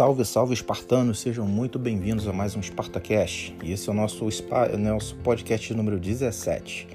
Salve, 0.00 0.24
salve 0.24 0.54
espartanos, 0.54 1.20
sejam 1.20 1.46
muito 1.46 1.78
bem-vindos 1.78 2.26
a 2.26 2.32
mais 2.32 2.56
um 2.56 2.62
Spartacast. 2.62 3.54
E 3.62 3.70
esse 3.70 3.86
é 3.86 3.92
o 3.92 3.94
nosso, 3.94 4.26
nosso 4.78 5.14
podcast 5.16 5.74
número 5.74 6.00
17. 6.00 6.88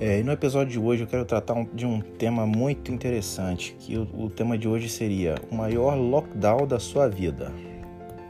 É, 0.00 0.20
e 0.20 0.22
no 0.22 0.32
episódio 0.32 0.72
de 0.72 0.78
hoje 0.78 1.02
eu 1.02 1.06
quero 1.06 1.26
tratar 1.26 1.52
um, 1.52 1.66
de 1.66 1.84
um 1.84 2.00
tema 2.00 2.46
muito 2.46 2.90
interessante, 2.90 3.76
que 3.78 3.98
o, 3.98 4.08
o, 4.14 4.30
tema 4.30 4.56
de 4.56 4.66
hoje 4.66 4.88
seria 4.88 5.34
o 5.50 5.54
maior 5.54 5.96
lockdown 5.96 6.66
da 6.66 6.80
sua 6.80 7.10
vida. 7.10 7.52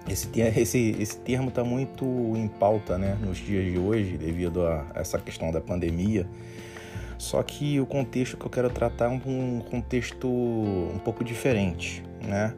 Esse, 0.08 0.28
esse, 0.58 0.96
esse 0.98 1.16
termo 1.18 1.50
está 1.50 1.62
muito 1.62 2.04
em 2.34 2.48
pauta 2.48 2.98
né, 2.98 3.16
nos 3.22 3.38
dias 3.38 3.64
de 3.64 3.78
hoje, 3.78 4.18
devido 4.18 4.66
a 4.66 4.86
essa 4.96 5.20
questão 5.20 5.52
da 5.52 5.60
pandemia. 5.60 6.28
Só 7.16 7.40
que 7.44 7.78
o 7.78 7.86
contexto 7.86 8.36
que 8.36 8.44
eu 8.44 8.50
quero 8.50 8.70
tratar 8.70 9.04
é 9.04 9.08
um 9.08 9.60
contexto 9.70 10.26
um 10.26 10.98
pouco 10.98 11.22
diferente, 11.22 12.02
né? 12.20 12.54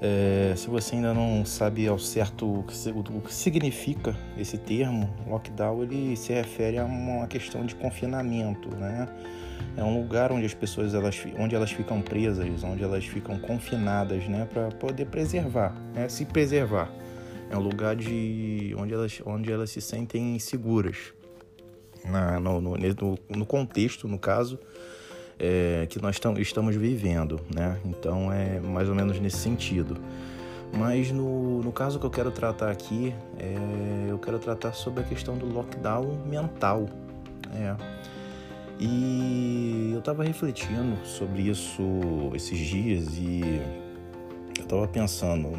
É, 0.00 0.54
se 0.56 0.68
você 0.68 0.96
ainda 0.96 1.14
não 1.14 1.44
sabe 1.44 1.86
ao 1.86 1.98
certo 1.98 2.60
o 2.60 2.62
que, 2.64 2.74
o 2.90 3.20
que, 3.20 3.32
significa 3.32 4.14
esse 4.36 4.58
termo, 4.58 5.08
lockdown 5.26 5.82
ele 5.82 6.16
se 6.16 6.32
refere 6.32 6.78
a 6.78 6.84
uma 6.84 7.26
questão 7.26 7.64
de 7.64 7.74
confinamento, 7.74 8.74
né? 8.76 9.08
É 9.76 9.82
um 9.82 9.98
lugar 10.00 10.30
onde 10.30 10.46
as 10.46 10.54
pessoas 10.54 10.94
elas, 10.94 11.24
onde 11.38 11.54
elas 11.54 11.70
ficam 11.70 12.00
presas, 12.00 12.62
onde 12.62 12.82
elas 12.84 13.04
ficam 13.04 13.38
confinadas, 13.38 14.28
né, 14.28 14.46
para 14.52 14.68
poder 14.68 15.06
preservar, 15.06 15.74
né, 15.94 16.08
se 16.08 16.24
preservar. 16.24 16.92
É 17.50 17.56
um 17.56 17.60
lugar 17.60 17.96
de 17.96 18.74
onde 18.78 18.94
elas, 18.94 19.20
onde 19.24 19.52
elas 19.52 19.70
se 19.70 19.80
sentem 19.80 20.38
seguras. 20.38 21.12
Na, 22.04 22.38
no, 22.38 22.60
no, 22.60 22.76
no 23.30 23.46
contexto, 23.46 24.06
no 24.06 24.18
caso, 24.18 24.58
é, 25.38 25.86
que 25.88 26.00
nós 26.00 26.18
estamos 26.38 26.76
vivendo, 26.76 27.40
né? 27.54 27.78
Então 27.84 28.32
é 28.32 28.60
mais 28.60 28.88
ou 28.88 28.94
menos 28.94 29.18
nesse 29.20 29.38
sentido. 29.38 29.96
Mas 30.76 31.10
no, 31.12 31.62
no 31.62 31.72
caso 31.72 31.98
que 32.00 32.06
eu 32.06 32.10
quero 32.10 32.30
tratar 32.30 32.70
aqui, 32.70 33.14
é, 33.38 34.10
eu 34.10 34.18
quero 34.18 34.38
tratar 34.38 34.72
sobre 34.72 35.02
a 35.02 35.04
questão 35.04 35.36
do 35.36 35.46
lockdown 35.46 36.18
mental. 36.26 36.86
É. 37.54 37.76
E 38.78 39.90
eu 39.92 40.00
estava 40.00 40.24
refletindo 40.24 40.96
sobre 41.04 41.42
isso 41.42 41.82
esses 42.34 42.58
dias 42.58 43.16
e 43.16 43.60
eu 44.58 44.64
estava 44.64 44.88
pensando, 44.88 45.50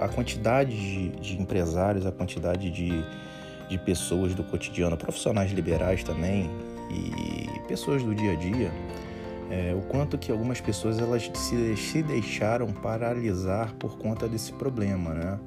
a 0.00 0.08
quantidade 0.08 0.74
de, 0.76 1.08
de, 1.20 1.40
empresários, 1.40 2.04
a 2.04 2.10
quantidade 2.10 2.68
de, 2.70 3.04
de 3.68 3.78
pessoas 3.78 4.34
do 4.34 4.42
cotidiano, 4.42 4.96
profissionais 4.96 5.52
liberais 5.52 6.02
também 6.02 6.50
e 6.90 7.68
pessoas 7.68 8.02
do 8.02 8.14
dia 8.14 8.32
a 8.32 8.34
dia, 8.34 8.72
é, 9.50 9.74
o 9.74 9.80
quanto 9.82 10.18
que 10.18 10.30
algumas 10.30 10.60
pessoas 10.60 10.98
elas 10.98 11.30
se, 11.34 11.76
se 11.76 12.02
deixaram 12.02 12.72
paralisar 12.72 13.74
por 13.74 13.96
conta 13.98 14.28
desse 14.28 14.52
problema, 14.52 15.14
né? 15.14 15.40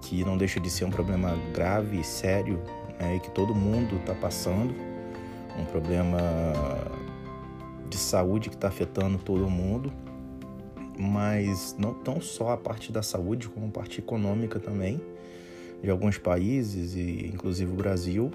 Que 0.00 0.24
não 0.24 0.36
deixa 0.36 0.60
de 0.60 0.70
ser 0.70 0.84
um 0.84 0.90
problema 0.90 1.36
grave 1.52 2.00
e 2.00 2.04
sério 2.04 2.60
né? 2.98 3.16
e 3.16 3.20
que 3.20 3.30
todo 3.30 3.54
mundo 3.54 3.96
está 3.96 4.14
passando, 4.14 4.74
um 5.58 5.64
problema 5.64 6.18
de 7.88 7.96
saúde 7.96 8.48
que 8.48 8.56
está 8.56 8.68
afetando 8.68 9.18
todo 9.18 9.48
mundo, 9.50 9.92
mas 10.98 11.76
não 11.78 11.92
tão 11.94 12.20
só 12.20 12.50
a 12.50 12.56
parte 12.56 12.92
da 12.92 13.02
saúde, 13.02 13.48
como 13.48 13.66
a 13.66 13.70
parte 13.70 14.00
econômica 14.00 14.58
também 14.58 15.00
de 15.82 15.90
alguns 15.90 16.16
países 16.16 16.94
e 16.94 17.26
inclusive 17.26 17.72
o 17.72 17.74
Brasil 17.74 18.30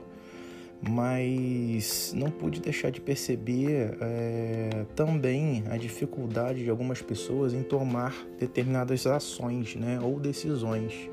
mas 0.82 2.14
não 2.16 2.30
pude 2.30 2.60
deixar 2.60 2.92
de 2.92 3.02
perceber 3.02 3.98
é, 4.00 4.86
também 4.96 5.64
a 5.70 5.78
dificuldade 5.78 6.64
de 6.64 6.70
algumas 6.70 7.02
pessoas 7.02 7.54
em 7.54 7.64
tomar 7.64 8.16
determinadas 8.40 9.06
ações 9.08 9.76
né, 9.76 10.00
ou 10.02 10.20
decisões. 10.20 11.10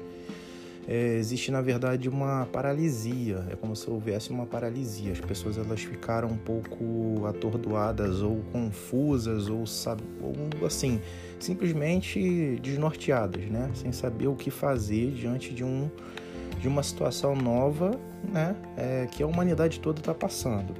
É, 0.87 1.15
existe 1.15 1.50
na 1.50 1.62
verdade 1.62 2.11
uma 2.11 2.47
paralisia, 2.53 3.43
é 3.50 3.56
como 3.56 3.75
se 3.75 3.88
houvesse 3.88 4.28
uma 4.28 4.44
paralisia. 4.44 5.12
As 5.12 5.21
pessoas 5.21 5.56
elas 5.56 5.81
ficaram 5.81 6.28
um 6.28 6.37
pouco 6.37 7.25
atordoadas 7.27 8.21
ou 8.21 8.43
confusas 8.53 9.49
ou, 9.49 9.65
ou 10.21 10.67
assim 10.67 11.00
simplesmente 11.41 12.59
desnorteadas, 12.62 13.44
né, 13.47 13.71
sem 13.75 13.93
saber 13.93 14.27
o 14.27 14.34
que 14.34 14.50
fazer 14.50 15.11
diante 15.12 15.55
de 15.55 15.65
um 15.65 15.91
de 16.64 16.69
uma 16.69 16.82
situação 16.82 17.36
nova, 17.36 17.91
né, 18.26 18.56
é, 18.75 19.06
que 19.10 19.22
a 19.22 19.26
humanidade 19.26 19.80
toda 19.80 20.00
está 20.00 20.14
passando. 20.14 20.75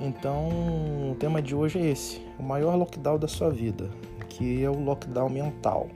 Então, 0.00 0.48
o 1.12 1.16
tema 1.20 1.40
de 1.40 1.54
hoje 1.54 1.78
é 1.78 1.90
esse: 1.92 2.20
o 2.36 2.42
maior 2.42 2.74
lockdown 2.74 3.16
da 3.16 3.28
sua 3.28 3.48
vida, 3.48 3.88
que 4.28 4.60
é 4.60 4.68
o 4.68 4.76
lockdown 4.76 5.28
mental. 5.28 5.88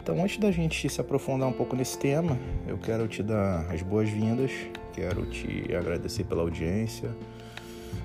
Então, 0.00 0.22
antes 0.22 0.38
da 0.38 0.52
gente 0.52 0.88
se 0.88 1.00
aprofundar 1.00 1.48
um 1.48 1.52
pouco 1.52 1.74
nesse 1.74 1.98
tema, 1.98 2.38
eu 2.68 2.78
quero 2.78 3.08
te 3.08 3.20
dar 3.20 3.68
as 3.68 3.82
boas-vindas, 3.82 4.52
quero 4.92 5.26
te 5.26 5.66
agradecer 5.74 6.22
pela 6.22 6.42
audiência. 6.42 7.10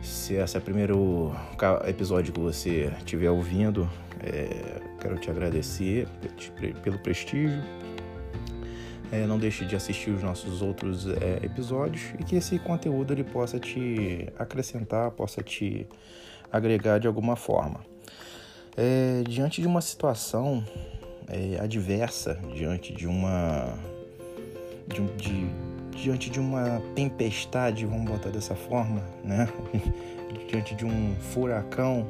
Se 0.01 0.33
esse 0.33 0.57
é 0.57 0.59
o 0.59 0.63
primeiro 0.63 1.35
episódio 1.87 2.33
que 2.33 2.39
você 2.39 2.91
estiver 2.97 3.29
ouvindo, 3.29 3.87
é, 4.23 4.81
quero 4.99 5.19
te 5.19 5.29
agradecer 5.29 6.07
pelo 6.81 6.97
prestígio, 6.97 7.61
é, 9.15 9.25
não 9.25 9.37
deixe 9.37 9.65
de 9.65 9.75
assistir 9.75 10.09
os 10.09 10.21
nossos 10.21 10.61
outros 10.61 11.07
é, 11.07 11.39
episódios 11.43 12.03
e 12.19 12.23
que 12.23 12.35
esse 12.35 12.59
conteúdo 12.59 13.13
ele 13.13 13.23
possa 13.23 13.59
te 13.59 14.27
acrescentar, 14.37 15.11
possa 15.11 15.41
te 15.41 15.87
agregar 16.51 16.99
de 16.99 17.07
alguma 17.07 17.35
forma. 17.35 17.79
É, 18.75 19.23
diante 19.27 19.61
de 19.61 19.67
uma 19.67 19.79
situação 19.79 20.63
é, 21.29 21.57
adversa, 21.61 22.39
diante 22.53 22.93
de 22.93 23.07
uma 23.07 23.73
de, 24.87 25.01
de, 25.15 25.47
diante 25.97 26.29
de 26.29 26.39
uma 26.39 26.81
tempestade, 26.93 27.85
vamos 27.85 28.11
botar 28.11 28.29
dessa 28.29 28.53
forma, 28.53 29.01
né? 29.23 29.47
diante 30.49 30.75
de 30.75 30.85
um 30.85 31.15
furacão, 31.19 32.05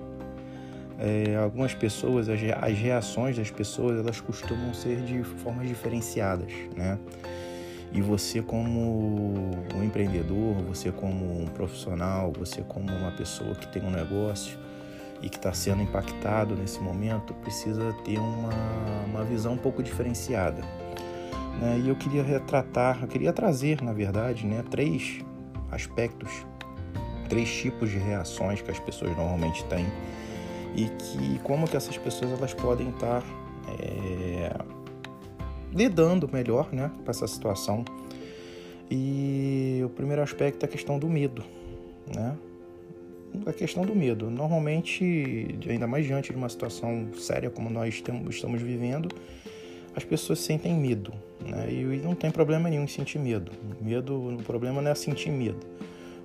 é, 0.99 1.35
algumas 1.35 1.73
pessoas, 1.73 2.29
as, 2.29 2.39
as 2.61 2.77
reações 2.77 3.37
das 3.37 3.51
pessoas, 3.51 3.99
elas 3.99 4.21
costumam 4.21 4.73
ser 4.73 5.01
de 5.01 5.23
formas 5.23 5.67
diferenciadas, 5.67 6.51
né? 6.75 6.97
E 7.91 8.01
você 8.01 8.41
como 8.41 9.51
um 9.73 9.83
empreendedor, 9.83 10.55
você 10.67 10.91
como 10.91 11.41
um 11.41 11.45
profissional, 11.45 12.33
você 12.37 12.61
como 12.61 12.91
uma 12.91 13.11
pessoa 13.11 13.55
que 13.55 13.67
tem 13.67 13.81
um 13.81 13.89
negócio 13.89 14.57
e 15.21 15.29
que 15.29 15.37
está 15.37 15.53
sendo 15.53 15.81
impactado 15.81 16.55
nesse 16.55 16.79
momento, 16.81 17.33
precisa 17.35 17.93
ter 18.03 18.19
uma, 18.19 18.49
uma 19.07 19.23
visão 19.23 19.53
um 19.53 19.57
pouco 19.57 19.81
diferenciada. 19.81 20.61
Né? 21.61 21.83
E 21.85 21.89
eu 21.89 21.95
queria 21.95 22.21
retratar, 22.21 22.99
eu 23.01 23.07
queria 23.07 23.31
trazer, 23.31 23.81
na 23.81 23.93
verdade, 23.93 24.45
né, 24.45 24.61
três 24.69 25.19
aspectos, 25.71 26.29
três 27.29 27.49
tipos 27.49 27.89
de 27.89 27.97
reações 27.97 28.61
que 28.61 28.69
as 28.69 28.79
pessoas 28.79 29.15
normalmente 29.15 29.63
têm 29.65 29.85
e 30.75 30.89
que 30.89 31.39
como 31.39 31.67
que 31.67 31.77
essas 31.77 31.97
pessoas 31.97 32.31
elas 32.31 32.53
podem 32.53 32.89
estar 32.89 33.23
é, 33.79 34.51
lidando 35.73 36.29
melhor 36.31 36.71
né, 36.71 36.91
com 37.03 37.09
essa 37.09 37.27
situação. 37.27 37.83
E 38.89 39.81
o 39.83 39.89
primeiro 39.89 40.21
aspecto 40.21 40.63
é 40.63 40.65
a 40.67 40.69
questão 40.69 40.99
do 40.99 41.09
medo, 41.09 41.43
né? 42.13 42.35
A 43.45 43.51
questão 43.51 43.83
do 43.83 43.95
medo. 43.95 44.29
Normalmente, 44.29 45.57
ainda 45.67 45.87
mais 45.87 46.05
diante 46.05 46.31
de 46.31 46.37
uma 46.37 46.47
situação 46.47 47.09
séria 47.17 47.49
como 47.49 47.69
nós 47.69 48.01
estamos 48.29 48.61
vivendo, 48.61 49.09
as 49.95 50.03
pessoas 50.03 50.39
sentem 50.39 50.73
medo, 50.73 51.11
né? 51.39 51.67
E 51.71 51.83
não 52.03 52.13
tem 52.13 52.29
problema 52.29 52.69
nenhum 52.69 52.83
em 52.83 52.87
sentir 52.87 53.17
medo. 53.17 53.51
Medo, 53.81 54.35
o 54.35 54.43
problema 54.43 54.81
não 54.81 54.91
é 54.91 54.95
sentir 54.95 55.31
medo. 55.31 55.65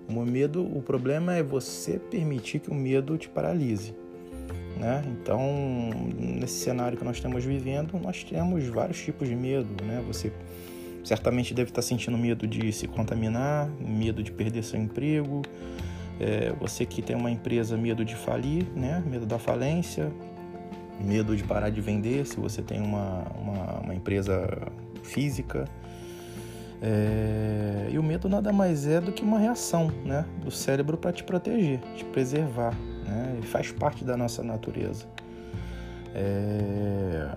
O 0.06 0.25
medo, 0.25 0.62
o 0.62 0.82
problema 0.82 1.35
é 1.35 1.43
você 1.43 1.99
permitir 1.99 2.61
que 2.61 2.70
o 2.70 2.75
medo 2.75 3.17
te 3.17 3.29
paralise. 3.29 3.94
Né? 4.76 5.05
Então, 5.08 5.40
nesse 6.19 6.61
cenário 6.61 6.96
que 6.96 7.05
nós 7.05 7.17
estamos 7.17 7.44
vivendo, 7.44 7.99
nós 7.99 8.25
temos 8.25 8.67
vários 8.67 9.00
tipos 9.00 9.28
de 9.28 9.37
medo. 9.37 9.69
Né? 9.84 10.02
Você 10.06 10.32
certamente 11.05 11.52
deve 11.52 11.70
estar 11.70 11.82
sentindo 11.82 12.17
medo 12.17 12.46
de 12.46 12.72
se 12.72 12.87
contaminar, 12.87 13.69
medo 13.81 14.22
de 14.22 14.32
perder 14.32 14.62
seu 14.62 14.81
emprego, 14.81 15.43
é, 16.19 16.52
você 16.58 16.84
que 16.84 17.00
tem 17.02 17.17
uma 17.17 17.31
empresa, 17.31 17.76
medo 17.76 18.05
de 18.05 18.14
falir, 18.14 18.67
né? 18.76 19.02
medo 19.06 19.26
da 19.26 19.38
falência, 19.38 20.11
medo 21.00 21.37
de 21.37 21.43
parar 21.43 21.70
de 21.70 21.81
vender 21.81 22.26
se 22.26 22.38
você 22.38 22.62
tem 22.62 22.81
uma, 22.81 23.25
uma, 23.38 23.81
uma 23.81 23.94
empresa 23.94 24.46
física. 25.02 25.67
É, 26.82 27.88
e 27.90 27.99
o 27.99 28.02
medo 28.02 28.28
nada 28.28 28.52
mais 28.52 28.87
é 28.87 29.00
do 29.00 29.12
que 29.12 29.22
uma 29.22 29.38
reação 29.38 29.93
né, 30.02 30.25
do 30.43 30.50
cérebro 30.50 30.96
para 30.96 31.12
te 31.12 31.22
proteger, 31.22 31.78
te 31.94 32.06
preservar 32.06 32.75
né? 33.06 33.38
E 33.43 33.47
faz 33.47 33.73
parte 33.73 34.05
da 34.05 34.17
nossa 34.17 34.43
natureza. 34.43 35.06
É... 36.14 37.29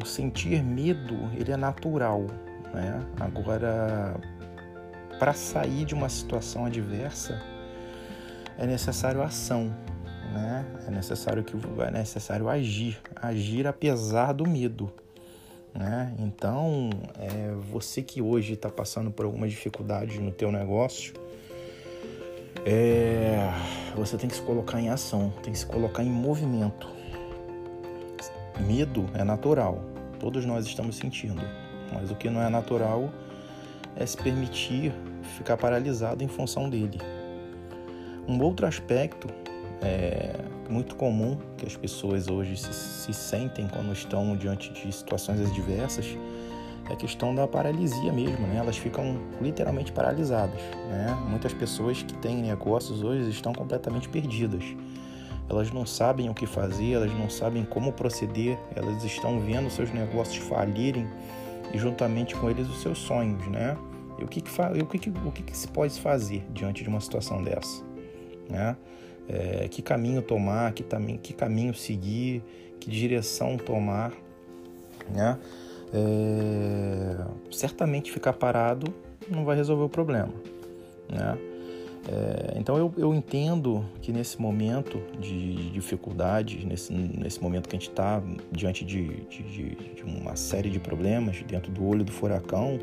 O 0.00 0.06
sentir 0.06 0.62
medo, 0.62 1.16
ele 1.36 1.50
é 1.50 1.56
natural, 1.56 2.24
né? 2.72 3.04
Agora, 3.18 4.14
para 5.18 5.34
sair 5.34 5.84
de 5.84 5.94
uma 5.94 6.08
situação 6.08 6.64
adversa, 6.64 7.40
é 8.56 8.66
necessário 8.66 9.22
ação, 9.22 9.74
né? 10.32 10.64
É 10.86 10.90
necessário 10.90 11.42
que 11.42 11.56
é 11.82 11.90
necessário 11.90 12.48
agir, 12.48 12.98
agir 13.16 13.66
apesar 13.66 14.32
do 14.32 14.46
medo, 14.48 14.92
Né? 15.74 16.14
Então, 16.18 16.90
é, 17.16 17.52
você 17.70 18.02
que 18.02 18.20
hoje 18.20 18.54
está 18.54 18.68
passando 18.68 19.10
por 19.10 19.24
algumas 19.24 19.50
dificuldades 19.50 20.18
no 20.18 20.32
teu 20.32 20.50
negócio, 20.50 21.14
é, 22.64 23.50
você 23.94 24.16
tem 24.16 24.28
que 24.28 24.36
se 24.36 24.42
colocar 24.42 24.80
em 24.80 24.88
ação, 24.88 25.32
tem 25.42 25.52
que 25.52 25.58
se 25.58 25.66
colocar 25.66 26.02
em 26.02 26.10
movimento. 26.10 26.88
Medo 28.60 29.08
é 29.14 29.24
natural, 29.24 29.82
todos 30.18 30.44
nós 30.44 30.66
estamos 30.66 30.96
sentindo, 30.96 31.40
mas 31.92 32.10
o 32.10 32.14
que 32.14 32.28
não 32.28 32.42
é 32.42 32.48
natural 32.48 33.10
é 33.96 34.04
se 34.04 34.16
permitir 34.16 34.92
ficar 35.36 35.56
paralisado 35.56 36.22
em 36.22 36.28
função 36.28 36.68
dele. 36.68 36.98
Um 38.28 38.40
outro 38.42 38.66
aspecto 38.66 39.28
é, 39.82 40.34
muito 40.68 40.94
comum 40.94 41.38
que 41.56 41.66
as 41.66 41.76
pessoas 41.76 42.28
hoje 42.28 42.56
se, 42.56 42.72
se 42.72 43.12
sentem 43.12 43.66
quando 43.66 43.92
estão 43.92 44.36
diante 44.36 44.70
de 44.72 44.92
situações 44.92 45.40
adversas 45.40 46.06
é 46.90 46.92
a 46.92 46.96
questão 46.96 47.34
da 47.34 47.46
paralisia 47.46 48.12
mesmo, 48.12 48.46
né? 48.46 48.56
Elas 48.56 48.76
ficam 48.76 49.18
literalmente 49.40 49.92
paralisadas, 49.92 50.60
né? 50.88 51.16
Muitas 51.28 51.54
pessoas 51.54 52.02
que 52.02 52.14
têm 52.14 52.36
negócios 52.42 53.02
hoje 53.02 53.30
estão 53.30 53.52
completamente 53.52 54.08
perdidas. 54.08 54.64
Elas 55.48 55.72
não 55.72 55.86
sabem 55.86 56.28
o 56.28 56.34
que 56.34 56.46
fazer, 56.46 56.92
elas 56.92 57.12
não 57.12 57.28
sabem 57.28 57.64
como 57.64 57.92
proceder, 57.92 58.58
elas 58.74 59.02
estão 59.02 59.40
vendo 59.40 59.70
seus 59.70 59.92
negócios 59.92 60.44
falirem 60.46 61.08
e 61.72 61.78
juntamente 61.78 62.36
com 62.36 62.48
eles 62.50 62.68
os 62.68 62.82
seus 62.82 62.98
sonhos, 62.98 63.46
né? 63.48 63.76
E 64.18 64.24
o 64.24 64.28
que, 64.28 64.40
que, 64.40 64.50
o 64.82 64.86
que, 64.86 64.98
que, 64.98 65.10
o 65.10 65.32
que, 65.32 65.42
que 65.42 65.56
se 65.56 65.68
pode 65.68 65.98
fazer 66.00 66.44
diante 66.52 66.82
de 66.82 66.88
uma 66.88 67.00
situação 67.00 67.42
dessa, 67.42 67.82
né? 68.48 68.76
é, 69.30 69.68
que 69.68 69.80
caminho 69.80 70.20
tomar, 70.22 70.72
que, 70.72 70.84
que 71.22 71.32
caminho 71.32 71.72
seguir, 71.72 72.42
que 72.80 72.90
direção 72.90 73.56
tomar, 73.56 74.12
né? 75.08 75.38
É, 75.92 77.16
certamente 77.50 78.12
ficar 78.12 78.32
parado 78.32 78.92
não 79.28 79.44
vai 79.44 79.56
resolver 79.56 79.84
o 79.84 79.88
problema, 79.88 80.32
né? 81.08 81.36
É, 82.08 82.58
então 82.58 82.78
eu, 82.78 82.92
eu 82.96 83.14
entendo 83.14 83.84
que 84.00 84.10
nesse 84.10 84.40
momento 84.40 85.00
de 85.18 85.70
dificuldade, 85.70 86.64
nesse, 86.66 86.92
nesse 86.92 87.42
momento 87.42 87.68
que 87.68 87.76
a 87.76 87.78
gente 87.78 87.90
está 87.90 88.22
diante 88.50 88.84
de, 88.84 89.20
de, 89.26 89.74
de, 89.94 90.02
uma 90.02 90.34
série 90.34 90.70
de 90.70 90.80
problemas 90.80 91.42
dentro 91.42 91.70
do 91.70 91.84
olho 91.84 92.02
do 92.02 92.10
furacão, 92.10 92.78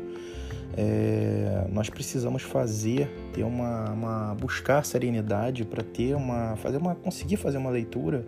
é, 0.76 1.66
nós 1.72 1.90
precisamos 1.90 2.42
fazer, 2.42 3.10
ter 3.32 3.42
uma, 3.42 3.90
uma 3.90 4.34
buscar 4.34 4.84
serenidade 4.84 5.64
para 5.64 5.82
ter 5.82 6.14
uma, 6.14 6.54
fazer 6.56 6.76
uma, 6.76 6.94
conseguir 6.94 7.36
fazer 7.36 7.58
uma 7.58 7.70
leitura 7.70 8.24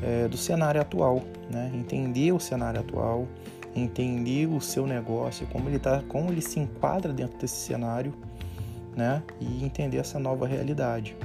é, 0.00 0.28
do 0.28 0.36
cenário 0.36 0.80
atual, 0.80 1.22
né? 1.50 1.72
entender 1.74 2.32
o 2.32 2.38
cenário 2.38 2.80
atual, 2.80 3.26
entender 3.74 4.46
o 4.46 4.60
seu 4.60 4.86
negócio, 4.86 5.46
como 5.48 5.68
ele 5.68 5.78
tá, 5.78 6.02
como 6.08 6.30
ele 6.30 6.40
se 6.40 6.60
enquadra 6.60 7.12
dentro 7.12 7.38
desse 7.38 7.56
cenário, 7.56 8.12
né? 8.96 9.22
E 9.40 9.64
entender 9.64 9.98
essa 9.98 10.18
nova 10.18 10.46
realidade. 10.46 11.16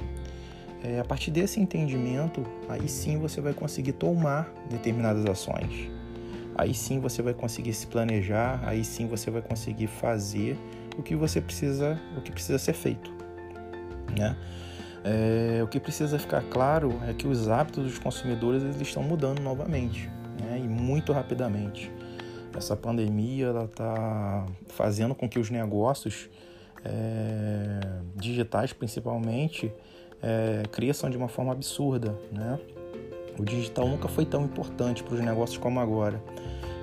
É, 0.82 0.98
a 0.98 1.04
partir 1.04 1.30
desse 1.30 1.60
entendimento, 1.60 2.42
aí 2.68 2.88
sim 2.88 3.18
você 3.18 3.40
vai 3.40 3.52
conseguir 3.52 3.92
tomar 3.92 4.50
determinadas 4.70 5.26
ações 5.26 5.90
aí 6.60 6.74
sim 6.74 7.00
você 7.00 7.22
vai 7.22 7.32
conseguir 7.32 7.72
se 7.72 7.86
planejar, 7.86 8.60
aí 8.64 8.84
sim 8.84 9.06
você 9.06 9.30
vai 9.30 9.40
conseguir 9.40 9.86
fazer 9.86 10.58
o 10.96 11.02
que 11.02 11.16
você 11.16 11.40
precisa, 11.40 11.98
o 12.16 12.20
que 12.20 12.30
precisa 12.30 12.58
ser 12.58 12.74
feito, 12.74 13.10
né? 14.18 14.36
É, 15.02 15.60
o 15.62 15.66
que 15.66 15.80
precisa 15.80 16.18
ficar 16.18 16.42
claro 16.42 17.00
é 17.08 17.14
que 17.14 17.26
os 17.26 17.48
hábitos 17.48 17.84
dos 17.84 17.98
consumidores 17.98 18.62
eles 18.62 18.78
estão 18.78 19.02
mudando 19.02 19.40
novamente, 19.40 20.10
né? 20.38 20.60
E 20.62 20.68
muito 20.68 21.12
rapidamente. 21.12 21.90
Essa 22.56 22.76
pandemia 22.76 23.46
ela 23.46 23.64
está 23.64 24.46
fazendo 24.68 25.14
com 25.14 25.28
que 25.28 25.38
os 25.38 25.50
negócios 25.50 26.28
é, 26.84 27.80
digitais, 28.16 28.72
principalmente, 28.72 29.72
é, 30.22 30.62
cresçam 30.70 31.08
de 31.10 31.16
uma 31.16 31.28
forma 31.28 31.52
absurda, 31.52 32.16
né? 32.32 32.58
O 33.38 33.44
digital 33.44 33.88
nunca 33.88 34.08
foi 34.08 34.26
tão 34.26 34.44
importante 34.44 35.02
para 35.02 35.14
os 35.14 35.20
negócios 35.20 35.56
como 35.56 35.80
agora. 35.80 36.22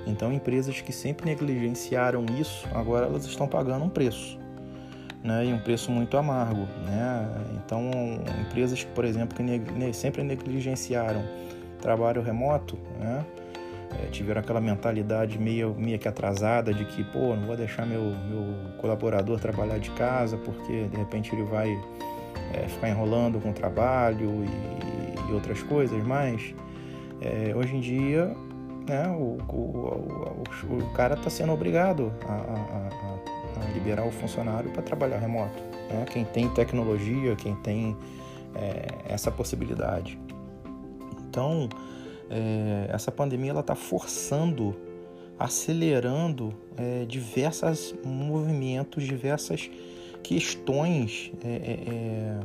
Então, 0.06 0.32
empresas 0.32 0.80
que 0.80 0.92
sempre 0.92 1.26
negligenciaram 1.26 2.24
isso, 2.40 2.66
agora 2.72 3.06
elas 3.06 3.26
estão 3.26 3.46
pagando 3.46 3.84
um 3.84 3.88
preço, 3.88 4.38
né? 5.22 5.46
E 5.46 5.52
um 5.52 5.58
preço 5.58 5.92
muito 5.92 6.16
amargo, 6.16 6.62
né? 6.86 7.28
Então, 7.56 7.90
empresas, 8.40 8.82
por 8.82 9.04
exemplo, 9.04 9.36
que 9.36 9.92
sempre 9.92 10.22
negligenciaram 10.22 11.22
trabalho 11.80 12.22
remoto, 12.22 12.76
né? 12.98 13.24
É, 14.08 14.10
tiveram 14.10 14.40
aquela 14.40 14.60
mentalidade 14.60 15.38
meio, 15.38 15.74
meio 15.74 15.98
que 15.98 16.08
atrasada 16.08 16.72
de 16.72 16.84
que, 16.84 17.04
pô, 17.04 17.36
não 17.36 17.46
vou 17.46 17.56
deixar 17.56 17.86
meu, 17.86 18.02
meu 18.02 18.54
colaborador 18.78 19.38
trabalhar 19.38 19.78
de 19.78 19.90
casa 19.90 20.36
porque 20.38 20.84
de 20.84 20.96
repente 20.96 21.34
ele 21.34 21.44
vai 21.44 21.70
é, 22.54 22.66
ficar 22.68 22.88
enrolando 22.88 23.40
com 23.40 23.50
o 23.50 23.52
trabalho 23.52 24.44
e, 24.44 25.30
e 25.30 25.32
outras 25.32 25.62
coisas, 25.62 26.02
mas 26.04 26.54
é, 27.20 27.54
hoje 27.54 27.76
em 27.76 27.80
dia 27.80 28.34
né, 28.88 29.08
o, 29.08 29.38
o, 29.48 30.42
o, 30.68 30.76
o 30.76 30.92
cara 30.94 31.14
está 31.14 31.28
sendo 31.28 31.52
obrigado 31.52 32.12
a, 32.26 32.32
a, 32.32 33.66
a, 33.66 33.72
liberar 33.74 34.06
o 34.06 34.10
funcionário 34.10 34.70
para 34.70 34.82
trabalhar 34.82 35.18
remoto. 35.18 35.62
Né? 35.90 36.06
Quem 36.10 36.24
tem 36.24 36.48
tecnologia, 36.50 37.36
quem 37.36 37.54
tem 37.56 37.96
é, 38.54 39.12
essa 39.12 39.30
possibilidade. 39.30 40.18
Então, 41.28 41.68
é, 42.30 42.90
essa 42.92 43.10
pandemia 43.10 43.50
ela 43.50 43.60
está 43.60 43.74
forçando, 43.74 44.74
acelerando 45.38 46.54
é, 46.76 47.04
diversos 47.04 47.94
movimentos, 48.04 49.04
diversas 49.04 49.70
questões 50.22 51.32
é, 51.42 51.48
é, 51.48 51.94
é, 51.94 52.40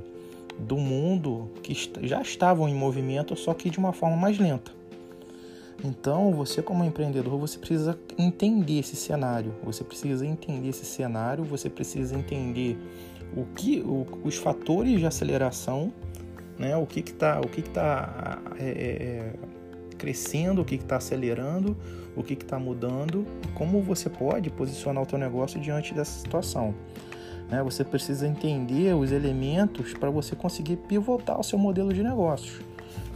do 0.60 0.78
mundo 0.78 1.50
que 1.62 1.74
já 2.04 2.22
estavam 2.22 2.70
em 2.70 2.76
movimento, 2.76 3.36
só 3.36 3.54
que 3.54 3.70
de 3.70 3.78
uma 3.78 3.92
forma 3.92 4.16
mais 4.16 4.38
lenta. 4.38 4.72
Então, 5.84 6.32
você 6.32 6.62
como 6.62 6.84
empreendedor, 6.86 7.38
você 7.38 7.58
precisa 7.58 8.00
entender 8.18 8.80
esse 8.80 8.96
cenário. 8.96 9.54
Você 9.64 9.84
precisa 9.84 10.26
entender 10.26 10.70
esse 10.70 10.86
cenário, 10.86 11.44
você 11.44 11.70
precisa 11.70 12.16
entender 12.18 12.78
o 13.36 13.44
que 13.54 13.82
o, 13.82 14.06
os 14.24 14.38
fatores 14.38 15.00
de 15.00 15.06
aceleração, 15.06 15.92
né? 16.58 16.78
O 16.78 16.86
que 16.86 17.02
que 17.02 17.12
tá, 17.12 17.42
o 17.42 17.50
que 17.50 17.62
que 17.62 17.70
tá 17.70 18.42
é, 18.58 18.70
é, 18.70 19.34
crescendo, 20.04 20.62
o 20.62 20.66
que 20.66 20.76
está 20.76 20.98
acelerando, 20.98 21.78
o 22.14 22.22
que 22.22 22.34
está 22.34 22.60
mudando, 22.60 23.26
como 23.56 23.82
você 23.82 24.10
pode 24.10 24.50
posicionar 24.50 25.02
o 25.02 25.06
teu 25.06 25.18
negócio 25.18 25.62
diante 25.62 25.94
dessa 25.94 26.20
situação. 26.20 26.76
Né? 27.50 27.64
Você 27.64 27.86
precisa 27.86 28.28
entender 28.28 28.94
os 28.94 29.14
elementos 29.14 29.94
para 29.94 30.10
você 30.10 30.36
conseguir 30.36 30.76
pivotar 30.76 31.40
o 31.40 31.44
seu 31.44 31.58
modelo 31.58 31.94
de 31.94 32.04
negócios, 32.04 32.60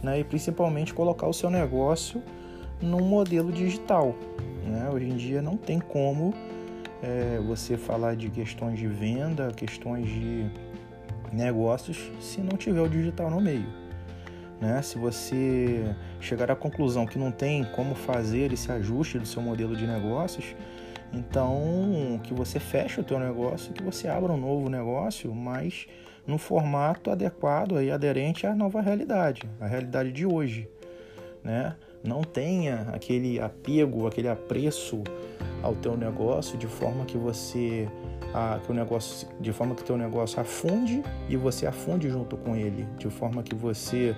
né? 0.02 0.18
E 0.18 0.24
principalmente 0.24 0.94
colocar 0.94 1.26
o 1.26 1.34
seu 1.34 1.50
negócio 1.50 2.22
num 2.80 3.02
modelo 3.02 3.52
digital. 3.52 4.14
Né? 4.64 4.88
Hoje 4.90 5.10
em 5.10 5.16
dia 5.16 5.42
não 5.42 5.58
tem 5.58 5.78
como 5.78 6.32
é, 7.02 7.38
você 7.46 7.76
falar 7.76 8.16
de 8.16 8.30
questões 8.30 8.78
de 8.78 8.86
venda, 8.86 9.52
questões 9.52 10.08
de 10.08 10.50
negócios, 11.30 12.10
se 12.18 12.40
não 12.40 12.56
tiver 12.56 12.80
o 12.80 12.88
digital 12.88 13.30
no 13.30 13.42
meio. 13.42 13.87
Né? 14.60 14.82
Se 14.82 14.98
você 14.98 15.94
chegar 16.20 16.50
à 16.50 16.56
conclusão 16.56 17.06
que 17.06 17.18
não 17.18 17.30
tem 17.30 17.64
como 17.64 17.94
fazer 17.94 18.52
esse 18.52 18.70
ajuste 18.72 19.18
do 19.18 19.26
seu 19.26 19.40
modelo 19.40 19.76
de 19.76 19.86
negócios, 19.86 20.54
então 21.12 22.20
que 22.22 22.34
você 22.34 22.58
feche 22.58 23.00
o 23.00 23.04
teu 23.04 23.18
negócio, 23.18 23.72
que 23.72 23.82
você 23.82 24.08
abra 24.08 24.32
um 24.32 24.36
novo 24.36 24.68
negócio, 24.68 25.34
mas 25.34 25.86
no 26.26 26.36
formato 26.36 27.10
adequado 27.10 27.80
e 27.80 27.90
aderente 27.90 28.46
à 28.46 28.54
nova 28.54 28.80
realidade, 28.80 29.42
a 29.60 29.66
realidade 29.66 30.12
de 30.12 30.26
hoje, 30.26 30.68
né? 31.42 31.74
Não 32.04 32.22
tenha 32.22 32.86
aquele 32.92 33.40
apego, 33.40 34.06
aquele 34.06 34.28
apreço 34.28 35.02
ao 35.62 35.74
teu 35.74 35.96
negócio 35.96 36.56
de 36.56 36.66
forma 36.66 37.04
que 37.04 37.16
você 37.16 37.88
a, 38.32 38.60
que 38.64 38.70
o 38.70 38.74
negócio 38.74 39.26
de 39.40 39.52
forma 39.52 39.74
que 39.74 39.82
teu 39.82 39.96
negócio 39.96 40.40
afunde 40.40 41.02
e 41.28 41.36
você 41.36 41.66
afunde 41.66 42.08
junto 42.08 42.36
com 42.36 42.54
ele, 42.54 42.86
de 42.98 43.08
forma 43.08 43.42
que 43.42 43.54
você 43.54 44.14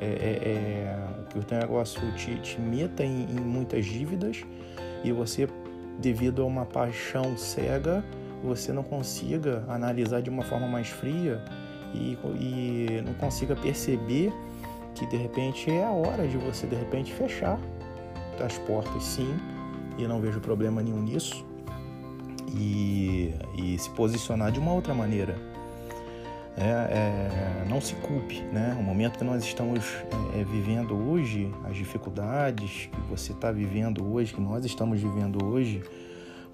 é, 0.00 0.06
é, 0.06 0.08
é, 0.08 0.98
que 1.30 1.38
o 1.38 1.42
teu 1.42 1.58
negócio 1.58 2.00
te, 2.14 2.34
te 2.36 2.60
meta 2.60 3.04
em, 3.04 3.22
em 3.30 3.40
muitas 3.40 3.84
dívidas 3.86 4.44
e 5.02 5.12
você 5.12 5.48
devido 5.98 6.42
a 6.42 6.44
uma 6.44 6.66
paixão 6.66 7.36
cega 7.36 8.04
você 8.42 8.72
não 8.72 8.82
consiga 8.82 9.64
analisar 9.68 10.20
de 10.20 10.30
uma 10.30 10.42
forma 10.42 10.68
mais 10.68 10.88
fria 10.88 11.42
e, 11.94 12.18
e 12.38 13.02
não 13.04 13.14
consiga 13.14 13.56
perceber 13.56 14.32
que 14.94 15.06
de 15.06 15.16
repente 15.16 15.70
é 15.70 15.84
a 15.84 15.90
hora 15.90 16.26
de 16.26 16.36
você 16.36 16.66
de 16.66 16.76
repente 16.76 17.12
fechar 17.12 17.58
as 18.44 18.58
portas 18.58 19.02
sim, 19.02 19.34
e 19.98 20.06
não 20.06 20.20
vejo 20.20 20.40
problema 20.40 20.82
nenhum 20.82 21.02
nisso, 21.02 21.44
e, 22.54 23.34
e 23.56 23.78
se 23.78 23.88
posicionar 23.90 24.52
de 24.52 24.58
uma 24.58 24.72
outra 24.72 24.94
maneira. 24.94 25.36
É, 26.56 27.64
é, 27.64 27.68
não 27.68 27.80
se 27.80 27.94
culpe, 27.96 28.40
né? 28.52 28.74
O 28.80 28.82
momento 28.82 29.18
que 29.18 29.24
nós 29.24 29.44
estamos 29.44 29.84
é, 30.34 30.40
é 30.40 30.44
vivendo 30.44 30.94
hoje, 30.94 31.52
as 31.64 31.76
dificuldades 31.76 32.88
que 32.90 33.00
você 33.10 33.32
está 33.32 33.52
vivendo 33.52 34.04
hoje, 34.10 34.32
que 34.32 34.40
nós 34.40 34.64
estamos 34.64 35.00
vivendo 35.00 35.44
hoje, 35.44 35.82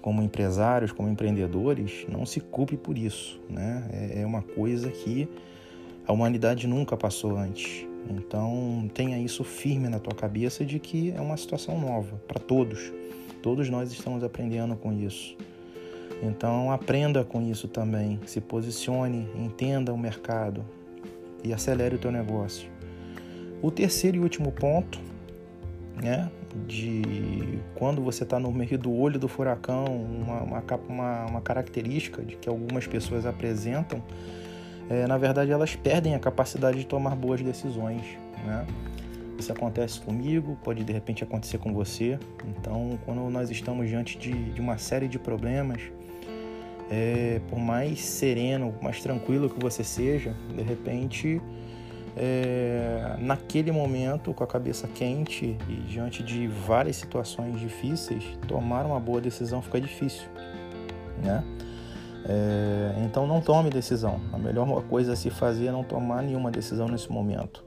como 0.01 0.21
empresários, 0.21 0.91
como 0.91 1.07
empreendedores, 1.07 2.05
não 2.09 2.25
se 2.25 2.41
culpe 2.41 2.75
por 2.75 2.97
isso, 2.97 3.39
né? 3.49 3.87
É, 3.93 4.21
é 4.21 4.25
uma 4.25 4.41
coisa 4.41 4.91
que 4.91 5.29
a 6.05 6.11
humanidade 6.11 6.67
nunca 6.67 6.97
passou 6.97 7.37
antes. 7.37 7.87
Então 8.09 8.89
tenha 8.93 9.17
isso 9.17 9.45
firme 9.45 9.87
na 9.87 9.99
tua 9.99 10.13
cabeça 10.13 10.65
de 10.65 10.79
que 10.79 11.11
é 11.11 11.21
uma 11.21 11.37
situação 11.37 11.79
nova 11.79 12.21
para 12.27 12.39
todos. 12.39 12.91
Todos 13.41 13.69
nós 13.69 13.91
estamos 13.93 14.21
aprendendo 14.23 14.75
com 14.75 14.91
isso. 14.91 15.37
Então 16.23 16.71
aprenda 16.71 17.25
com 17.25 17.41
isso 17.41 17.67
também, 17.67 18.17
se 18.25 18.39
posicione, 18.39 19.27
entenda 19.35 19.93
o 19.93 19.97
mercado 19.97 20.63
e 21.43 21.53
acelere 21.53 21.95
o 21.95 21.99
teu 21.99 22.11
negócio. 22.11 22.69
O 23.61 23.69
terceiro 23.69 24.17
e 24.17 24.19
último 24.21 24.49
ponto, 24.49 24.99
né, 26.01 26.31
de 26.65 27.59
quando 27.75 28.01
você 28.01 28.23
está 28.23 28.39
no 28.39 28.51
meio 28.53 28.77
do 28.77 28.93
olho 28.93 29.19
do 29.19 29.27
furacão, 29.27 29.83
uma, 29.85 30.63
uma, 30.87 31.25
uma, 31.25 31.41
característica 31.41 32.21
de 32.21 32.37
que 32.37 32.47
algumas 32.47 32.87
pessoas 32.87 33.25
apresentam, 33.25 34.01
é, 34.89 35.05
na 35.05 35.17
verdade 35.17 35.51
elas 35.51 35.75
perdem 35.75 36.15
a 36.15 36.19
capacidade 36.19 36.77
de 36.77 36.85
tomar 36.85 37.15
boas 37.15 37.41
decisões, 37.41 38.01
né? 38.45 38.65
Isso 39.37 39.51
acontece 39.51 39.99
comigo, 39.99 40.57
pode 40.63 40.83
de 40.83 40.93
repente 40.93 41.23
acontecer 41.23 41.57
com 41.57 41.73
você. 41.73 42.19
Então, 42.47 42.97
quando 43.03 43.29
nós 43.29 43.49
estamos 43.49 43.89
diante 43.89 44.17
de, 44.17 44.31
de 44.31 44.61
uma 44.61 44.77
série 44.77 45.07
de 45.07 45.17
problemas, 45.17 45.81
é, 46.95 47.41
por 47.49 47.57
mais 47.57 48.01
sereno, 48.01 48.75
mais 48.79 49.01
tranquilo 49.01 49.49
que 49.49 49.59
você 49.59 49.83
seja, 49.83 50.35
de 50.55 50.61
repente, 50.61 51.41
é, 52.15 53.15
naquele 53.19 53.71
momento, 53.71 54.31
com 54.31 54.43
a 54.43 54.47
cabeça 54.47 54.87
quente 54.87 55.57
e 55.67 55.73
diante 55.87 56.21
de 56.21 56.45
várias 56.47 56.97
situações 56.97 57.59
difíceis, 57.59 58.23
tomar 58.47 58.85
uma 58.85 58.99
boa 58.99 59.19
decisão 59.19 59.59
fica 59.59 59.81
difícil, 59.81 60.27
né? 61.23 61.43
É, 62.25 63.03
então 63.03 63.25
não 63.25 63.41
tome 63.41 63.71
decisão. 63.71 64.21
A 64.31 64.37
melhor 64.37 64.83
coisa 64.83 65.13
a 65.13 65.15
se 65.15 65.31
fazer 65.31 65.67
é 65.67 65.71
não 65.71 65.83
tomar 65.83 66.21
nenhuma 66.21 66.51
decisão 66.51 66.87
nesse 66.87 67.11
momento. 67.11 67.63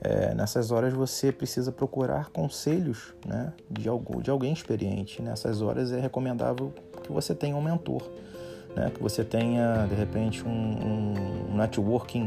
É, 0.00 0.34
nessas 0.34 0.70
horas 0.70 0.92
você 0.92 1.32
precisa 1.32 1.72
procurar 1.72 2.28
conselhos 2.30 3.14
né, 3.26 3.52
de, 3.70 3.88
algo, 3.88 4.20
de 4.22 4.30
alguém 4.30 4.52
experiente. 4.52 5.22
Nessas 5.22 5.62
horas 5.62 5.90
é 5.90 5.98
recomendável 5.98 6.72
que 7.12 7.14
você 7.14 7.34
tenha 7.34 7.54
um 7.54 7.62
mentor 7.62 8.02
né? 8.74 8.90
que 8.94 9.02
você 9.02 9.24
tenha 9.24 9.86
de 9.88 9.94
repente 9.94 10.46
um, 10.46 10.50
um 11.50 11.56
networking 11.56 12.26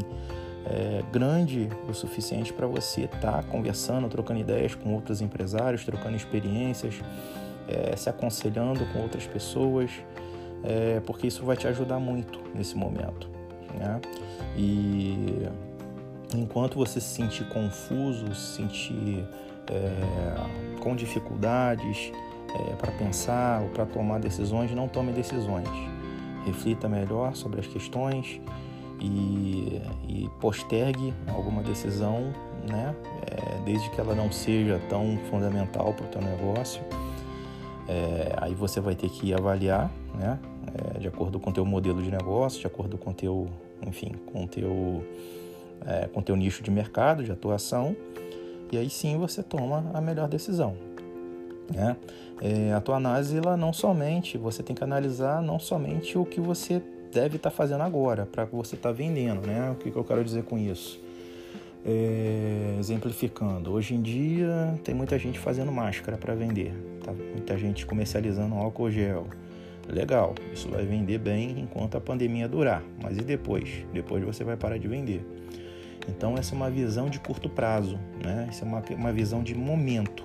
é, 0.65 1.03
grande 1.11 1.69
o 1.87 1.93
suficiente 1.93 2.51
para 2.51 2.65
você 2.65 3.01
estar 3.01 3.19
tá 3.19 3.43
conversando, 3.43 4.07
trocando 4.09 4.39
ideias 4.39 4.73
com 4.73 4.93
outros 4.93 5.21
empresários, 5.21 5.85
trocando 5.85 6.15
experiências, 6.15 7.01
é, 7.67 7.95
se 7.95 8.09
aconselhando 8.09 8.85
com 8.87 8.99
outras 8.99 9.27
pessoas, 9.27 9.91
é, 10.63 10.99
porque 11.05 11.27
isso 11.27 11.43
vai 11.45 11.55
te 11.55 11.67
ajudar 11.67 11.99
muito 11.99 12.39
nesse 12.53 12.75
momento. 12.75 13.29
Né? 13.77 14.01
E 14.57 15.47
enquanto 16.35 16.75
você 16.75 16.99
se 16.99 17.13
sentir 17.13 17.47
confuso, 17.49 18.33
se 18.33 18.57
sentir 18.57 19.23
é, 19.69 20.79
com 20.79 20.95
dificuldades 20.95 22.11
é, 22.55 22.75
para 22.75 22.91
pensar 22.91 23.61
ou 23.61 23.69
para 23.69 23.85
tomar 23.85 24.19
decisões, 24.19 24.71
não 24.71 24.87
tome 24.87 25.11
decisões 25.11 25.69
reflita 26.45 26.87
melhor 26.87 27.35
sobre 27.35 27.59
as 27.59 27.67
questões 27.67 28.39
e, 29.01 29.81
e 30.07 30.29
postergue 30.39 31.13
alguma 31.27 31.61
decisão, 31.63 32.31
né? 32.69 32.95
É, 33.29 33.63
desde 33.65 33.89
que 33.89 33.99
ela 33.99 34.13
não 34.13 34.31
seja 34.31 34.79
tão 34.87 35.17
fundamental 35.29 35.93
para 35.93 36.05
o 36.05 36.07
teu 36.07 36.21
negócio. 36.21 36.81
É, 37.87 38.33
aí 38.37 38.53
você 38.53 38.79
vai 38.79 38.95
ter 38.95 39.09
que 39.09 39.33
avaliar, 39.33 39.91
né? 40.13 40.39
É, 40.95 40.99
de 40.99 41.07
acordo 41.07 41.39
com 41.39 41.49
o 41.49 41.53
teu 41.53 41.65
modelo 41.65 42.01
de 42.01 42.11
negócio, 42.11 42.59
de 42.59 42.67
acordo 42.67 42.97
com 42.97 43.09
o 43.09 43.13
teu, 43.13 43.47
enfim, 43.85 44.11
com 44.31 44.45
teu, 44.45 45.03
é, 45.85 46.07
com 46.07 46.21
teu 46.21 46.35
nicho 46.35 46.63
de 46.63 46.71
mercado, 46.71 47.23
de 47.23 47.31
atuação, 47.31 47.95
e 48.71 48.77
aí 48.77 48.89
sim 48.89 49.17
você 49.17 49.41
toma 49.41 49.91
a 49.93 50.01
melhor 50.01 50.27
decisão. 50.27 50.75
Né? 51.73 51.95
É, 52.41 52.73
a 52.73 52.81
tua 52.81 52.97
análise, 52.97 53.37
ela 53.37 53.55
não 53.55 53.71
somente, 53.71 54.37
você 54.37 54.61
tem 54.61 54.75
que 54.75 54.83
analisar 54.83 55.41
não 55.41 55.57
somente 55.57 56.17
o 56.17 56.25
que 56.25 56.39
você 56.39 56.81
deve 57.11 57.37
estar 57.37 57.49
tá 57.49 57.55
fazendo 57.55 57.81
agora, 57.81 58.25
para 58.25 58.45
que 58.45 58.55
você 58.55 58.75
está 58.75 58.91
vendendo, 58.91 59.47
né? 59.47 59.71
O 59.71 59.75
que, 59.75 59.89
que 59.89 59.97
eu 59.97 60.03
quero 60.03 60.23
dizer 60.23 60.43
com 60.43 60.57
isso? 60.57 60.99
É, 61.85 62.75
exemplificando, 62.79 63.71
hoje 63.71 63.93
em 63.93 64.01
dia 64.01 64.73
tem 64.83 64.95
muita 64.95 65.19
gente 65.19 65.37
fazendo 65.37 65.71
máscara 65.71 66.17
para 66.17 66.33
vender, 66.33 66.73
tá? 67.03 67.11
muita 67.11 67.55
gente 67.57 67.85
comercializando 67.85 68.55
álcool 68.55 68.89
gel. 68.89 69.27
Legal, 69.87 70.33
isso 70.51 70.67
vai 70.67 70.83
vender 70.83 71.19
bem 71.19 71.59
enquanto 71.59 71.95
a 71.95 72.01
pandemia 72.01 72.47
durar, 72.47 72.83
mas 73.01 73.17
e 73.17 73.21
depois? 73.21 73.85
Depois 73.93 74.23
você 74.23 74.43
vai 74.43 74.57
parar 74.57 74.79
de 74.79 74.87
vender. 74.87 75.23
Então, 76.09 76.35
essa 76.37 76.53
é 76.53 76.55
uma 76.55 76.69
visão 76.69 77.07
de 77.07 77.19
curto 77.19 77.49
prazo, 77.49 77.99
né? 78.23 78.47
Essa 78.49 78.65
é 78.65 78.67
uma, 78.67 78.83
uma 78.91 79.11
visão 79.11 79.43
de 79.43 79.55
momento. 79.55 80.23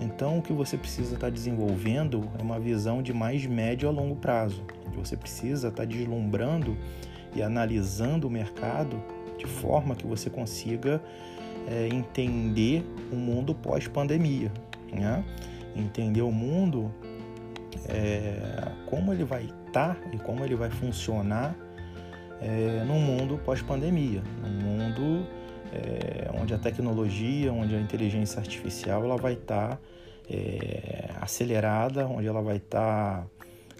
Então, 0.00 0.38
o 0.38 0.42
que 0.42 0.52
você 0.52 0.76
precisa 0.76 1.14
estar 1.14 1.26
tá 1.26 1.30
desenvolvendo 1.30 2.28
é 2.38 2.42
uma 2.42 2.58
visão 2.58 3.02
de 3.02 3.12
mais 3.12 3.44
médio 3.46 3.88
a 3.88 3.92
longo 3.92 4.16
prazo. 4.16 4.64
Você 4.94 5.16
precisa 5.16 5.68
estar 5.68 5.82
tá 5.82 5.84
deslumbrando 5.84 6.76
e 7.34 7.42
analisando 7.42 8.26
o 8.26 8.30
mercado 8.30 9.02
de 9.38 9.46
forma 9.46 9.94
que 9.94 10.06
você 10.06 10.28
consiga 10.28 11.02
é, 11.66 11.88
entender 11.88 12.84
o 13.10 13.16
mundo 13.16 13.54
pós-pandemia, 13.54 14.52
né? 14.92 15.24
entender 15.74 16.22
o 16.22 16.30
mundo, 16.30 16.92
é, 17.88 18.70
como 18.86 19.12
ele 19.12 19.24
vai 19.24 19.44
estar 19.44 19.94
tá 19.94 19.96
e 20.12 20.18
como 20.18 20.44
ele 20.44 20.54
vai 20.54 20.70
funcionar 20.70 21.54
é, 22.40 22.84
no 22.84 22.94
mundo 22.94 23.38
pós-pandemia, 23.44 24.22
num 24.42 24.50
mundo 24.50 25.26
é, 25.72 26.30
onde 26.40 26.52
a 26.52 26.58
tecnologia, 26.58 27.52
onde 27.52 27.74
a 27.74 27.80
inteligência 27.80 28.38
artificial 28.38 29.02
ela 29.04 29.16
vai 29.16 29.32
estar 29.32 29.76
tá, 29.76 29.78
é, 30.30 31.10
acelerada, 31.20 32.06
onde 32.06 32.26
ela 32.26 32.42
vai 32.42 32.56
estar 32.56 33.22
tá 33.22 33.26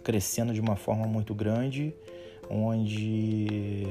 crescendo 0.03 0.53
de 0.55 0.61
uma 0.61 0.77
forma 0.77 1.07
muito 1.07 1.35
grande, 1.35 1.95
onde 2.51 3.87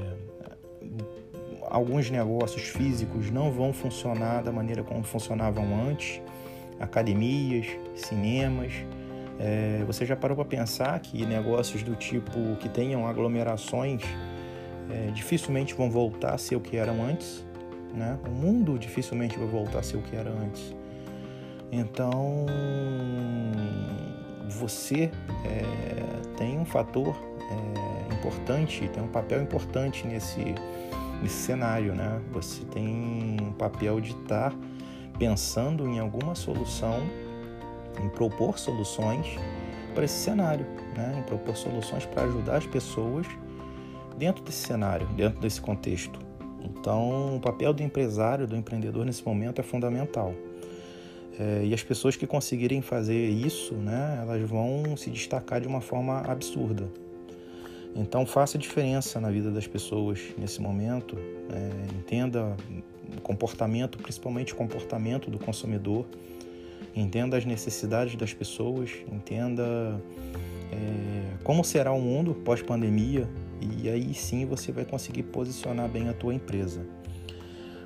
alguns 1.70 2.10
negócios 2.10 2.64
físicos 2.64 3.30
não 3.30 3.52
vão 3.52 3.72
funcionar 3.72 4.42
da 4.44 4.52
maneira 4.52 4.84
como 4.84 5.04
funcionavam 5.04 5.64
antes, 5.88 6.22
academias, 6.80 7.68
cinemas. 7.96 8.74
É, 9.40 9.84
você 9.88 10.06
já 10.06 10.16
parou 10.16 10.36
para 10.36 10.46
pensar 10.46 11.00
que 11.00 11.26
negócios 11.26 11.82
do 11.82 11.96
tipo 11.96 12.56
que 12.60 12.68
tenham 12.68 13.08
aglomerações 13.08 14.02
é, 14.90 15.12
dificilmente 15.12 15.74
vão 15.74 15.90
voltar 15.90 16.34
a 16.34 16.38
ser 16.38 16.56
o 16.56 16.60
que 16.60 16.78
eram 16.78 17.04
antes? 17.04 17.46
Né? 17.94 18.18
O 18.26 18.30
mundo 18.30 18.78
dificilmente 18.78 19.38
vai 19.38 19.48
voltar 19.48 19.80
a 19.80 19.84
ser 19.84 19.98
o 19.98 20.02
que 20.02 20.16
era 20.16 20.30
antes. 20.30 20.76
Então, 21.72 22.46
você 24.50 25.10
é, 25.46 26.36
tem 26.38 26.60
um 26.60 26.66
fator 26.66 27.16
é, 27.50 28.14
importante, 28.14 28.88
tem 28.90 29.02
um 29.02 29.08
papel 29.08 29.42
importante 29.42 30.06
nesse, 30.06 30.54
nesse 31.22 31.36
cenário, 31.36 31.96
né? 31.96 32.22
Você 32.34 32.64
tem 32.66 33.38
um 33.42 33.54
papel 33.54 34.02
de 34.02 34.12
estar 34.12 34.52
tá 34.52 34.58
pensando 35.18 35.88
em 35.88 36.00
alguma 36.00 36.36
solução, 36.36 37.00
em 38.04 38.10
propor 38.10 38.60
soluções 38.60 39.28
para 39.96 40.04
esse 40.04 40.20
cenário, 40.24 40.66
né? 40.96 41.16
Em 41.20 41.24
propor 41.24 41.56
soluções 41.56 42.06
para 42.06 42.24
ajudar 42.24 42.58
as 42.58 42.66
pessoas 42.66 43.26
dentro 44.18 44.44
desse 44.44 44.68
cenário, 44.68 45.08
dentro 45.08 45.40
desse 45.40 45.62
contexto. 45.62 46.31
Então, 46.64 47.36
o 47.36 47.40
papel 47.40 47.74
do 47.74 47.82
empresário, 47.84 48.48
do 48.48 48.56
empreendedor 48.56 49.06
nesse 49.06 49.26
momento 49.26 49.60
é 49.60 49.64
fundamental. 49.64 50.34
É, 51.40 51.64
e 51.66 51.74
as 51.74 51.84
pessoas 51.84 52.16
que 52.16 52.28
conseguirem 52.28 52.82
fazer 52.82 53.30
isso, 53.30 53.74
né, 53.74 54.20
elas 54.22 54.48
vão 54.48 54.96
se 54.98 55.10
destacar 55.10 55.62
de 55.62 55.68
uma 55.68 55.82
forma 55.82 56.20
absurda. 56.22 56.88
Então, 57.96 58.26
faça 58.26 58.58
diferença 58.58 59.20
na 59.20 59.30
vida 59.30 59.52
das 59.52 59.68
pessoas 59.68 60.20
nesse 60.38 60.62
momento. 60.62 61.18
É, 61.52 61.98
entenda 61.98 62.56
o 63.18 63.22
comportamento, 63.22 63.98
principalmente 63.98 64.54
o 64.54 64.56
comportamento 64.56 65.30
do 65.30 65.38
consumidor. 65.38 66.06
Entenda 66.96 67.38
as 67.38 67.46
necessidades 67.46 68.16
das 68.16 68.34
pessoas. 68.34 68.92
Entenda 69.12 70.02
é, 70.72 71.38
como 71.44 71.64
será 71.64 71.92
o 71.92 72.00
mundo 72.00 72.34
pós-pandemia, 72.34 73.28
e 73.62 73.90
aí 73.90 74.14
sim 74.14 74.46
você 74.46 74.72
vai 74.72 74.86
conseguir 74.86 75.24
posicionar 75.24 75.88
bem 75.88 76.10
a 76.10 76.14
tua 76.14 76.34
empresa. 76.34 76.86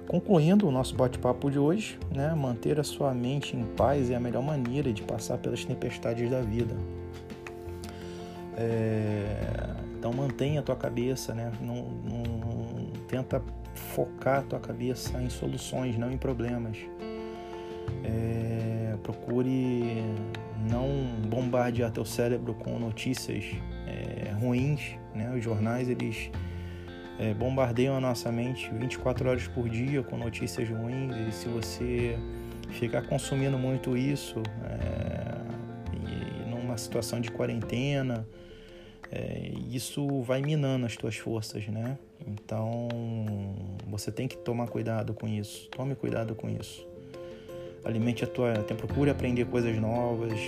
Concluindo 0.07 0.67
o 0.67 0.71
nosso 0.71 0.95
bate-papo 0.95 1.49
de 1.49 1.57
hoje, 1.57 1.97
né, 2.13 2.33
manter 2.35 2.79
a 2.79 2.83
sua 2.83 3.13
mente 3.13 3.57
em 3.57 3.63
paz 3.63 4.11
é 4.11 4.15
a 4.15 4.19
melhor 4.19 4.43
maneira 4.43 4.93
de 4.93 5.01
passar 5.01 5.37
pelas 5.39 5.65
tempestades 5.65 6.29
da 6.29 6.41
vida. 6.41 6.75
É, 8.55 9.75
então 9.97 10.13
mantenha 10.13 10.59
a 10.59 10.63
tua 10.63 10.75
cabeça, 10.75 11.33
né, 11.33 11.51
não, 11.59 11.75
não, 11.75 12.85
tenta 13.07 13.41
focar 13.73 14.39
a 14.39 14.41
tua 14.43 14.59
cabeça 14.59 15.21
em 15.21 15.29
soluções, 15.29 15.97
não 15.97 16.11
em 16.11 16.17
problemas. 16.17 16.77
É, 18.03 18.95
procure 19.01 20.03
não 20.69 20.87
bombardear 21.27 21.91
teu 21.91 22.05
cérebro 22.05 22.53
com 22.53 22.79
notícias 22.79 23.43
é, 23.87 24.24
ruins, 24.35 24.95
né? 25.13 25.33
Os 25.35 25.43
jornais 25.43 25.89
eles 25.89 26.29
é, 27.19 27.33
bombardeiam 27.33 27.95
a 27.95 28.01
nossa 28.01 28.31
mente 28.31 28.69
24 28.73 29.29
horas 29.29 29.47
por 29.47 29.69
dia 29.69 30.03
com 30.03 30.17
notícias 30.17 30.69
ruins 30.69 31.15
e 31.27 31.31
se 31.31 31.47
você 31.47 32.17
ficar 32.71 33.03
consumindo 33.03 33.57
muito 33.57 33.95
isso 33.95 34.41
é, 34.63 35.35
e 35.93 36.49
numa 36.49 36.77
situação 36.77 37.21
de 37.21 37.31
quarentena 37.31 38.27
é, 39.11 39.51
isso 39.71 40.21
vai 40.21 40.41
minando 40.41 40.85
as 40.85 40.95
tuas 40.95 41.15
forças, 41.15 41.67
né? 41.67 41.97
Então 42.27 42.89
você 43.87 44.11
tem 44.11 44.27
que 44.27 44.37
tomar 44.37 44.67
cuidado 44.67 45.13
com 45.13 45.27
isso. 45.27 45.69
Tome 45.69 45.95
cuidado 45.95 46.35
com 46.35 46.49
isso. 46.49 46.85
Alimente 47.83 48.23
a 48.23 48.27
tua, 48.27 48.53
procure 48.77 49.11
aprender 49.11 49.45
coisas 49.45 49.77
novas, 49.77 50.39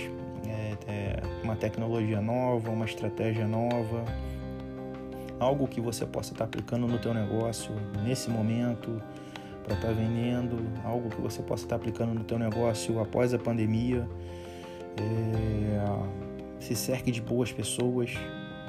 é, 0.88 1.20
uma 1.42 1.54
tecnologia 1.54 2.20
nova, 2.20 2.70
uma 2.70 2.86
estratégia 2.86 3.46
nova, 3.46 4.04
algo 5.38 5.68
que 5.68 5.80
você 5.80 6.06
possa 6.06 6.32
estar 6.32 6.44
aplicando 6.44 6.88
no 6.88 6.98
teu 6.98 7.14
negócio 7.14 7.72
nesse 8.02 8.30
momento 8.30 9.00
para 9.64 9.74
estar 9.74 9.92
vendendo, 9.92 10.56
algo 10.84 11.10
que 11.10 11.20
você 11.20 11.42
possa 11.42 11.64
estar 11.64 11.76
aplicando 11.76 12.14
no 12.14 12.24
teu 12.24 12.38
negócio 12.38 12.98
após 13.00 13.34
a 13.34 13.38
pandemia. 13.38 14.08
É, 14.96 16.18
se 16.58 16.74
cerque 16.74 17.10
de 17.10 17.20
boas 17.20 17.52
pessoas, 17.52 18.14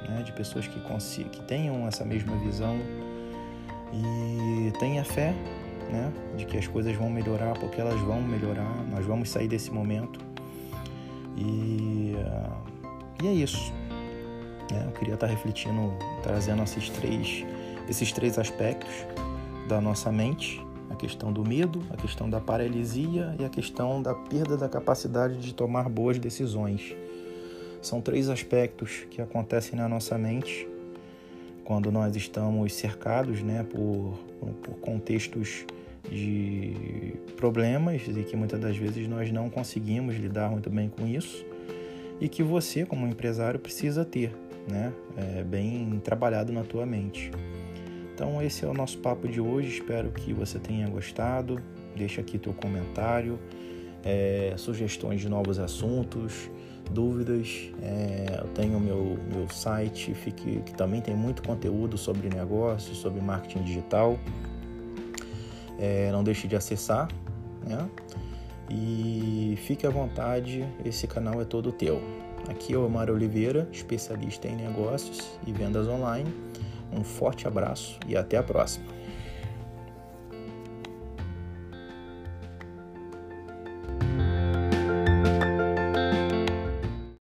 né, 0.07 0.21
de 0.23 0.31
pessoas 0.33 0.67
que, 0.67 0.79
que 1.25 1.41
tenham 1.43 1.87
essa 1.87 2.05
mesma 2.05 2.35
visão. 2.37 2.77
E 3.91 4.71
tenha 4.77 5.03
fé 5.03 5.33
né, 5.91 6.11
de 6.37 6.45
que 6.45 6.57
as 6.57 6.67
coisas 6.67 6.95
vão 6.95 7.09
melhorar, 7.09 7.53
porque 7.57 7.81
elas 7.81 7.99
vão 8.01 8.21
melhorar, 8.21 8.85
nós 8.91 9.05
vamos 9.05 9.29
sair 9.29 9.47
desse 9.47 9.71
momento. 9.71 10.19
E, 11.35 11.98
e 13.21 13.27
é 13.27 13.33
isso. 13.33 13.73
Né? 14.71 14.83
Eu 14.85 14.91
queria 14.91 15.15
estar 15.15 15.27
refletindo, 15.27 15.93
trazendo 16.23 16.63
esses 16.63 16.89
três, 16.89 17.45
esses 17.87 18.11
três 18.11 18.37
aspectos 18.37 18.93
da 19.67 19.81
nossa 19.81 20.11
mente 20.11 20.65
a 20.89 20.95
questão 20.95 21.31
do 21.31 21.45
medo, 21.45 21.83
a 21.91 21.97
questão 21.97 22.29
da 22.29 22.39
paralisia 22.39 23.35
e 23.39 23.45
a 23.45 23.49
questão 23.49 24.01
da 24.01 24.13
perda 24.15 24.57
da 24.57 24.67
capacidade 24.67 25.37
de 25.37 25.53
tomar 25.53 25.87
boas 25.87 26.17
decisões. 26.17 26.95
São 27.81 28.01
três 28.01 28.27
aspectos 28.27 29.05
que 29.11 29.21
acontecem 29.21 29.77
na 29.77 29.87
nossa 29.87 30.17
mente 30.17 30.67
quando 31.63 31.91
nós 31.91 32.15
estamos 32.15 32.73
cercados 32.73 33.43
né, 33.43 33.63
por, 33.63 34.17
por 34.63 34.75
contextos 34.79 35.65
de 36.09 37.13
problemas 37.37 38.01
e 38.07 38.23
que 38.23 38.35
muitas 38.35 38.59
das 38.59 38.75
vezes 38.75 39.07
nós 39.07 39.31
não 39.31 39.49
conseguimos 39.49 40.15
lidar 40.15 40.49
muito 40.49 40.69
bem 40.69 40.89
com 40.89 41.05
isso 41.05 41.45
e 42.19 42.27
que 42.27 42.43
você, 42.43 42.85
como 42.85 43.07
empresário, 43.07 43.59
precisa 43.59 44.03
ter 44.03 44.35
né, 44.67 44.93
é, 45.17 45.43
bem 45.43 45.99
trabalhado 46.03 46.51
na 46.51 46.63
tua 46.63 46.85
mente. 46.85 47.31
Então 48.13 48.41
esse 48.41 48.65
é 48.65 48.67
o 48.67 48.73
nosso 48.73 48.97
papo 48.97 49.27
de 49.27 49.39
hoje, 49.39 49.79
espero 49.79 50.11
que 50.11 50.33
você 50.33 50.59
tenha 50.59 50.87
gostado. 50.89 51.61
Deixa 51.95 52.21
aqui 52.21 52.37
teu 52.37 52.53
comentário, 52.53 53.39
é, 54.03 54.53
sugestões 54.57 55.21
de 55.21 55.29
novos 55.29 55.59
assuntos, 55.59 56.49
dúvidas, 56.91 57.71
é, 57.81 58.39
eu 58.41 58.47
tenho 58.49 58.79
meu, 58.79 59.17
meu 59.33 59.49
site 59.49 60.13
fique, 60.13 60.61
que 60.61 60.73
também 60.73 61.01
tem 61.01 61.15
muito 61.15 61.41
conteúdo 61.43 61.97
sobre 61.97 62.29
negócios, 62.29 62.97
sobre 62.97 63.21
marketing 63.21 63.63
digital. 63.63 64.17
É, 65.77 66.11
não 66.11 66.23
deixe 66.23 66.47
de 66.47 66.55
acessar, 66.55 67.07
né? 67.65 67.89
E 68.69 69.57
fique 69.65 69.87
à 69.87 69.89
vontade, 69.89 70.67
esse 70.85 71.07
canal 71.07 71.41
é 71.41 71.45
todo 71.45 71.71
teu. 71.71 72.01
Aqui 72.47 72.73
é 72.73 72.77
o 72.77 72.85
Omar 72.85 73.09
Oliveira, 73.09 73.67
especialista 73.71 74.47
em 74.47 74.55
negócios 74.55 75.19
e 75.45 75.51
vendas 75.51 75.87
online. 75.87 76.33
Um 76.91 77.03
forte 77.03 77.47
abraço 77.47 77.99
e 78.07 78.15
até 78.15 78.37
a 78.37 78.43
próxima. 78.43 78.98